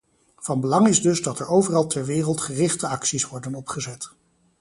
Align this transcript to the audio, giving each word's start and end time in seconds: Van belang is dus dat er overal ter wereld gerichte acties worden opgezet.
Van 0.35 0.59
belang 0.61 0.87
is 0.87 1.01
dus 1.01 1.21
dat 1.21 1.39
er 1.39 1.47
overal 1.47 1.87
ter 1.87 2.05
wereld 2.05 2.41
gerichte 2.41 2.87
acties 2.87 3.25
worden 3.25 3.55
opgezet. 3.55 4.11